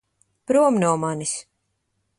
[0.51, 1.37] Prom no manis!